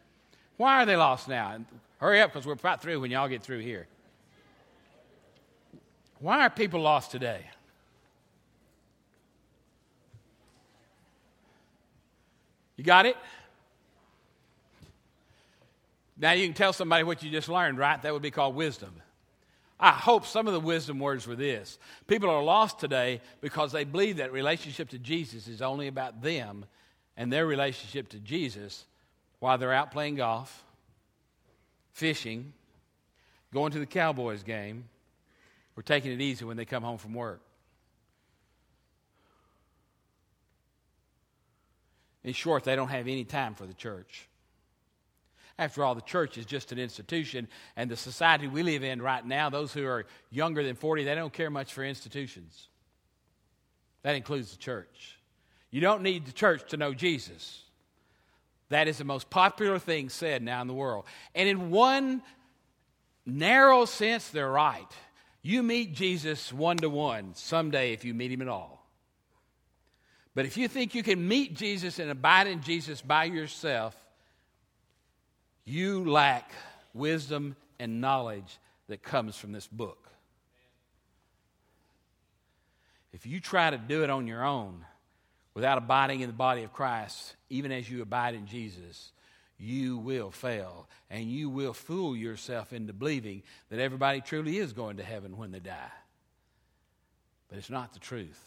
[0.58, 1.52] Why are they lost now?
[1.52, 1.64] And
[1.96, 3.86] hurry up, because we're about through when y'all get through here.
[6.18, 7.46] Why are people lost today?
[12.76, 13.16] You got it?
[16.18, 18.02] Now you can tell somebody what you just learned, right?
[18.02, 19.00] That would be called wisdom.
[19.80, 21.78] I hope some of the wisdom words were this.
[22.06, 26.66] People are lost today because they believe that relationship to Jesus is only about them
[27.16, 28.84] and their relationship to Jesus
[29.38, 30.64] while they're out playing golf,
[31.92, 32.52] fishing,
[33.54, 34.84] going to the Cowboys game,
[35.76, 37.40] or taking it easy when they come home from work.
[42.22, 44.28] In short, they don't have any time for the church.
[45.60, 47.46] After all, the church is just an institution,
[47.76, 51.14] and the society we live in right now, those who are younger than 40, they
[51.14, 52.68] don't care much for institutions.
[54.02, 55.18] That includes the church.
[55.70, 57.62] You don't need the church to know Jesus.
[58.70, 61.04] That is the most popular thing said now in the world.
[61.34, 62.22] And in one
[63.26, 64.90] narrow sense, they're right.
[65.42, 68.88] You meet Jesus one to one someday if you meet him at all.
[70.34, 73.94] But if you think you can meet Jesus and abide in Jesus by yourself,
[75.70, 76.52] you lack
[76.94, 80.08] wisdom and knowledge that comes from this book.
[83.12, 84.84] If you try to do it on your own
[85.54, 89.12] without abiding in the body of Christ, even as you abide in Jesus,
[89.58, 94.96] you will fail and you will fool yourself into believing that everybody truly is going
[94.96, 95.92] to heaven when they die.
[97.48, 98.40] But it's not the truth.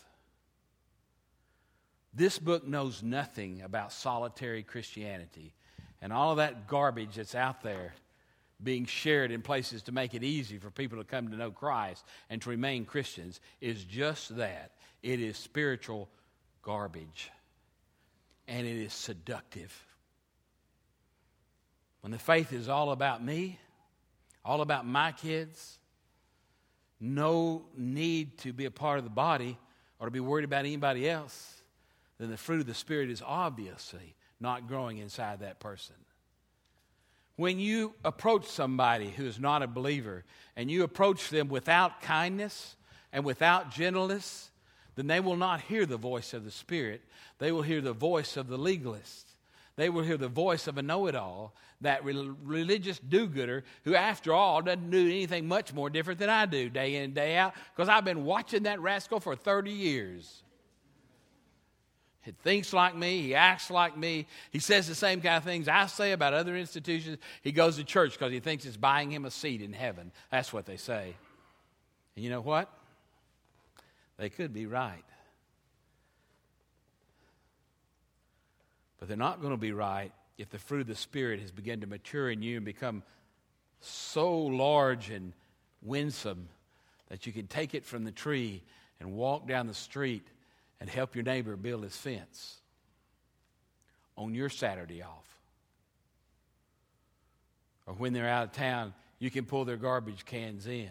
[2.13, 5.53] This book knows nothing about solitary Christianity
[6.03, 7.93] and all of that garbage that's out there
[8.61, 12.05] being shared in places to make it easy for people to come to know Christ
[12.29, 14.71] and to remain Christians is just that.
[15.01, 16.09] It is spiritual
[16.61, 17.31] garbage.
[18.49, 19.73] And it is seductive.
[22.01, 23.57] When the faith is all about me,
[24.43, 25.79] all about my kids,
[26.99, 29.57] no need to be a part of the body
[29.99, 31.61] or to be worried about anybody else,
[32.19, 35.95] then the fruit of the Spirit is obviously not growing inside that person.
[37.35, 40.23] When you approach somebody who is not a believer
[40.55, 42.75] and you approach them without kindness
[43.11, 44.51] and without gentleness,
[44.95, 47.01] then they will not hear the voice of the Spirit.
[47.39, 49.29] They will hear the voice of the legalist.
[49.75, 53.95] They will hear the voice of a know it all, that religious do gooder who,
[53.95, 57.35] after all, doesn't do anything much more different than I do day in and day
[57.35, 60.43] out because I've been watching that rascal for 30 years.
[62.23, 63.21] He thinks like me.
[63.21, 64.27] He acts like me.
[64.51, 67.17] He says the same kind of things I say about other institutions.
[67.41, 70.11] He goes to church because he thinks it's buying him a seat in heaven.
[70.31, 71.15] That's what they say.
[72.15, 72.71] And you know what?
[74.17, 75.03] They could be right.
[78.99, 81.81] But they're not going to be right if the fruit of the Spirit has begun
[81.81, 83.03] to mature in you and become
[83.81, 85.33] so large and
[85.81, 86.47] winsome
[87.09, 88.63] that you can take it from the tree
[89.01, 90.25] and walk down the street
[90.83, 92.57] and help your neighbor build his fence
[94.17, 95.39] on your Saturday off.
[97.87, 100.89] Or when they're out of town, you can pull their garbage cans in.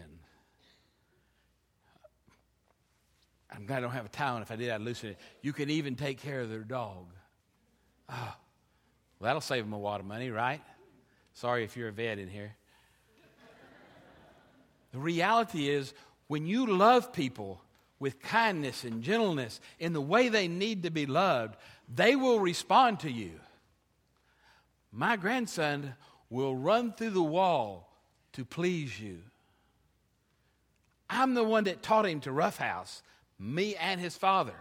[3.54, 4.40] I'm glad I don't have a towel.
[4.40, 5.18] If I did, I'd loosen it.
[5.42, 7.04] You can even take care of their dog.
[8.08, 8.34] Oh, well,
[9.20, 10.62] that'll save them a lot of money, right?
[11.34, 12.56] Sorry if you're a vet in here.
[14.92, 15.92] The reality is,
[16.28, 17.60] when you love people,
[18.02, 21.54] with kindness and gentleness in the way they need to be loved,
[21.94, 23.30] they will respond to you.
[24.90, 25.94] My grandson
[26.28, 27.88] will run through the wall
[28.32, 29.20] to please you.
[31.08, 33.04] I'm the one that taught him to roughhouse,
[33.38, 34.56] me and his father.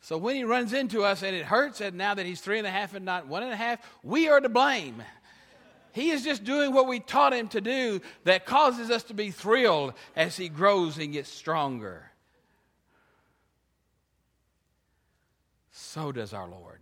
[0.00, 2.66] So when he runs into us and it hurts, and now that he's three and
[2.66, 5.04] a half and not one and a half, we are to blame.
[5.92, 9.30] He is just doing what we taught him to do that causes us to be
[9.30, 12.07] thrilled as he grows and gets stronger.
[15.80, 16.80] So does our Lord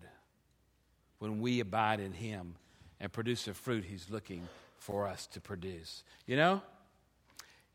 [1.19, 2.55] when we abide in him
[2.99, 6.03] and produce the fruit he's looking for us to produce.
[6.27, 6.63] You know,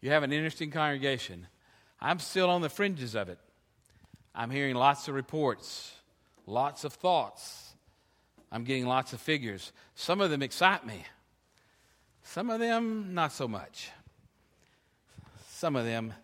[0.02, 1.46] you have an interesting congregation.
[2.02, 3.38] I'm still on the fringes of it.
[4.34, 5.94] I'm hearing lots of reports,
[6.48, 7.76] lots of thoughts.
[8.52, 9.74] I'm getting lots of figures.
[9.94, 11.04] Some of them excite me,
[12.24, 13.92] some of them not so much.
[15.50, 16.16] Some of them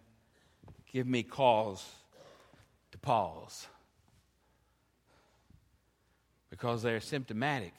[0.91, 1.85] give me cause
[2.91, 3.67] to pause
[6.57, 7.73] because they're symptomatic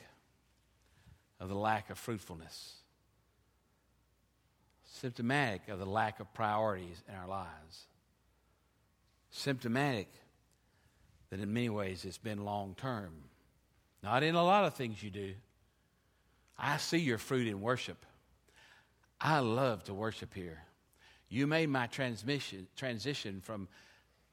[1.41, 2.77] of the lack of fruitfulness,
[4.85, 7.89] symptomatic of the lack of priorities in our lives
[9.31, 10.09] symptomatic
[11.31, 13.13] that in many ways it's been long term.
[14.03, 15.35] Not in a lot of things you do.
[16.59, 18.05] I see your fruit in worship.
[19.21, 20.63] I love to worship here.
[21.29, 23.69] You made my transmission, transition from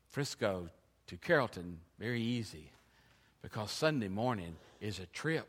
[0.09, 0.69] Frisco
[1.07, 2.71] to Carrollton very easy
[3.45, 5.47] because Sunday morning is a trip.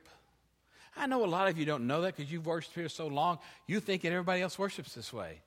[0.99, 3.39] I know a lot of you don't know that because you've worshiped here so long.
[3.67, 5.41] You think that everybody else worships this way.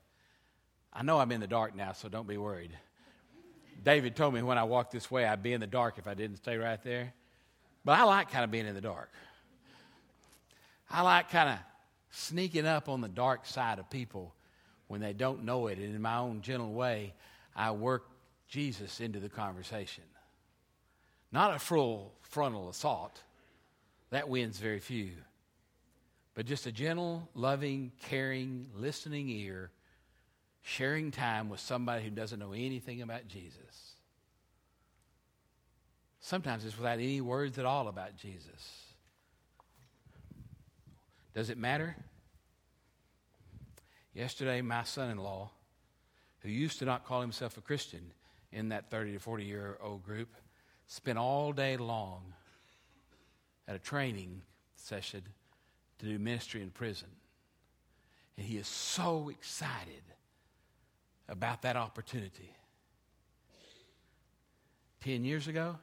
[0.91, 2.71] I know I'm in the dark now, so don't be worried.
[3.85, 6.15] David told me when I walked this way, I'd be in the dark if I
[6.15, 7.13] didn't stay right there.
[7.85, 9.11] But I like kind of being in the dark.
[10.89, 11.57] I like kind of
[12.09, 14.33] sneaking up on the dark side of people
[14.87, 15.77] when they don't know it.
[15.77, 17.13] And in my own gentle way,
[17.55, 18.07] I work
[18.47, 20.03] Jesus into the conversation.
[21.31, 23.21] Not a full frontal assault,
[24.09, 25.11] that wins very few.
[26.33, 29.71] But just a gentle, loving, caring, listening ear
[30.61, 33.95] sharing time with somebody who doesn't know anything about Jesus.
[36.19, 38.85] Sometimes it's without any words at all about Jesus.
[41.33, 41.95] Does it matter?
[44.13, 45.51] Yesterday, my son in law,
[46.41, 48.11] who used to not call himself a Christian
[48.51, 50.29] in that 30 to 40 year old group,
[50.89, 52.33] spent all day long
[53.67, 54.41] at a training
[54.75, 55.21] session
[55.99, 57.07] to do ministry in prison.
[58.35, 60.01] And he is so excited
[61.29, 62.51] about that opportunity.
[65.03, 65.77] Ten years ago,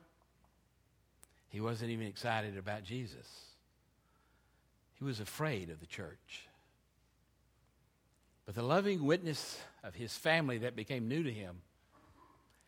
[1.50, 3.28] he wasn't even excited about Jesus.
[4.98, 6.48] He was afraid of the church.
[8.44, 11.62] But the loving witness of his family that became new to him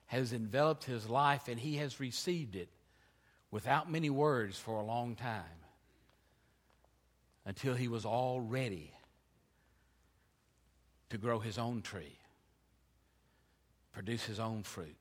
[0.09, 2.69] has enveloped his life, and he has received it
[3.51, 5.45] without many words for a long time
[7.47, 8.93] until he was all ready
[11.09, 12.19] to grow his own tree
[13.99, 14.95] produce his own fruit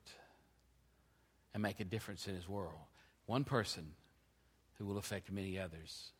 [1.54, 2.80] and make a difference in his world.
[3.26, 3.92] One person
[4.74, 6.10] who will affect many others.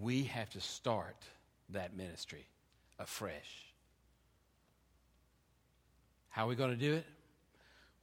[0.00, 1.16] We have to start
[1.68, 2.46] that ministry
[2.98, 3.69] afresh.
[6.30, 7.06] How are we going to do it?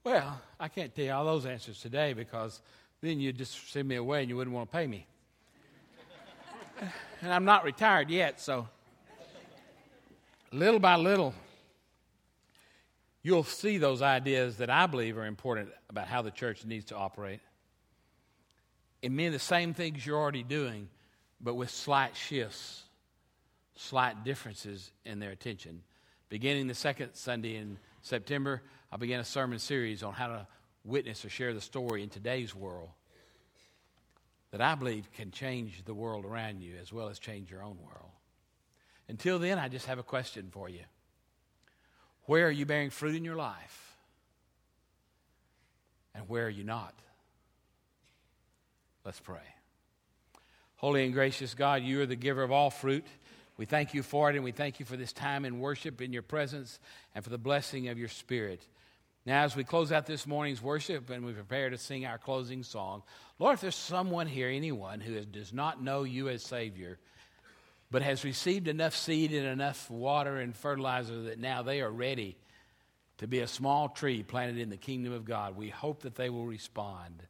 [0.03, 2.61] Well, I can't tell you all those answers today because
[3.01, 5.07] then you'd just send me away and you wouldn't want to pay me.
[7.21, 8.67] and I'm not retired yet, so
[10.51, 11.34] little by little,
[13.21, 16.95] you'll see those ideas that I believe are important about how the church needs to
[16.95, 17.39] operate.
[19.01, 20.89] It means the same things you're already doing,
[21.39, 22.84] but with slight shifts,
[23.75, 25.82] slight differences in their attention.
[26.30, 30.47] Beginning the second Sunday in September, I began a sermon series on how to
[30.83, 32.89] witness or share the story in today's world
[34.51, 37.77] that I believe can change the world around you as well as change your own
[37.83, 38.11] world.
[39.09, 40.81] Until then, I just have a question for you.
[42.23, 43.97] Where are you bearing fruit in your life?
[46.15, 46.93] And where are you not?
[49.05, 49.37] Let's pray.
[50.77, 53.05] Holy and gracious God, you are the giver of all fruit.
[53.57, 56.13] We thank you for it, and we thank you for this time in worship in
[56.13, 56.79] your presence
[57.15, 58.61] and for the blessing of your Spirit.
[59.25, 62.63] Now, as we close out this morning's worship and we prepare to sing our closing
[62.63, 63.03] song,
[63.39, 66.97] Lord, if there's someone here, anyone who does not know you as Savior,
[67.91, 72.37] but has received enough seed and enough water and fertilizer that now they are ready
[73.17, 75.57] to be a small tree planted in the kingdom of God.
[75.57, 77.23] We hope that they will respond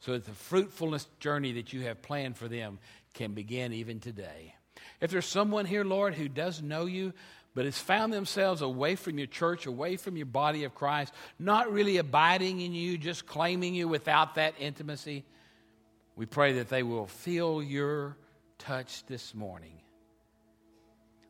[0.00, 2.80] so that the fruitfulness journey that you have planned for them
[3.14, 4.55] can begin even today.
[5.00, 7.12] If there's someone here, Lord, who does know you,
[7.54, 11.72] but has found themselves away from your church, away from your body of Christ, not
[11.72, 15.24] really abiding in you, just claiming you without that intimacy,
[16.16, 18.16] we pray that they will feel your
[18.58, 19.80] touch this morning.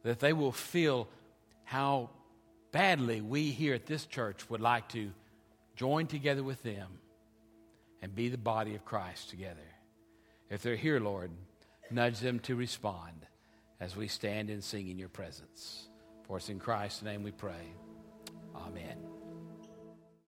[0.03, 1.09] That they will feel
[1.63, 2.11] how
[2.73, 5.13] badly we here at this church would like to
[5.77, 6.89] join together with them
[8.03, 9.61] and be the body of Christ together.
[10.51, 11.31] If they're here, Lord,
[11.91, 13.27] nudge them to respond
[13.81, 15.89] as we stand and sing in your presence.
[16.27, 17.73] For it's in Christ's name we pray.
[18.55, 19.16] Amen.